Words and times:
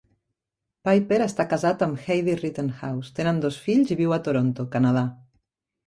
Pyper 0.89 1.19
està 1.25 1.45
casat 1.51 1.85
amb 1.87 2.01
Heidi 2.07 2.35
Rittenhouse, 2.41 3.15
tenen 3.21 3.45
dos 3.47 3.63
fills 3.69 3.97
i 3.97 4.03
viu 4.05 4.19
a 4.21 4.23
Toronto, 4.31 4.71
Canadà. 4.77 5.11